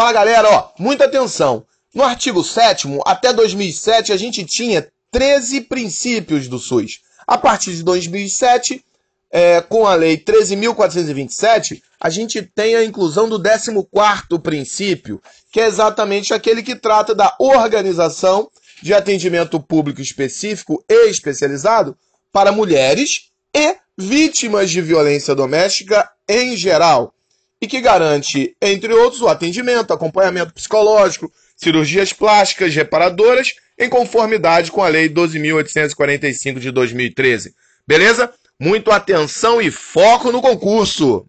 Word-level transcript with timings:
Fala 0.00 0.14
galera, 0.14 0.48
ó, 0.50 0.70
muita 0.78 1.04
atenção. 1.04 1.62
No 1.94 2.02
artigo 2.02 2.42
7 2.42 2.88
até 3.04 3.34
2007 3.34 4.14
a 4.14 4.16
gente 4.16 4.42
tinha 4.46 4.88
13 5.10 5.60
princípios 5.60 6.48
do 6.48 6.58
SUS. 6.58 7.00
A 7.26 7.36
partir 7.36 7.76
de 7.76 7.82
2007, 7.82 8.82
é, 9.30 9.60
com 9.60 9.86
a 9.86 9.94
lei 9.94 10.16
13.427, 10.16 11.82
a 12.00 12.08
gente 12.08 12.40
tem 12.40 12.76
a 12.76 12.82
inclusão 12.82 13.28
do 13.28 13.38
14º 13.38 14.40
princípio, 14.40 15.20
que 15.52 15.60
é 15.60 15.66
exatamente 15.66 16.32
aquele 16.32 16.62
que 16.62 16.76
trata 16.76 17.14
da 17.14 17.36
organização 17.38 18.50
de 18.80 18.94
atendimento 18.94 19.60
público 19.60 20.00
específico 20.00 20.82
e 20.88 21.10
especializado 21.10 21.94
para 22.32 22.50
mulheres 22.50 23.28
e 23.54 23.76
vítimas 23.98 24.70
de 24.70 24.80
violência 24.80 25.34
doméstica 25.34 26.10
em 26.26 26.56
geral, 26.56 27.12
e 27.60 27.66
que 27.66 27.80
garante, 27.80 28.56
entre 28.60 28.92
outros, 28.94 29.20
o 29.20 29.28
atendimento, 29.28 29.92
acompanhamento 29.92 30.54
psicológico, 30.54 31.30
cirurgias 31.56 32.12
plásticas 32.12 32.74
reparadoras, 32.74 33.54
em 33.78 33.88
conformidade 33.88 34.72
com 34.72 34.82
a 34.82 34.88
Lei 34.88 35.08
12.845 35.08 36.58
de 36.58 36.70
2013. 36.70 37.54
Beleza? 37.86 38.32
Muito 38.58 38.90
atenção 38.90 39.60
e 39.60 39.70
foco 39.70 40.32
no 40.32 40.40
concurso! 40.40 41.26